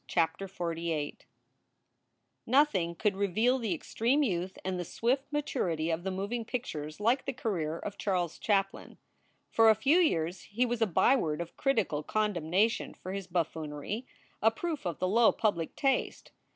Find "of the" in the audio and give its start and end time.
5.91-6.09, 14.87-15.07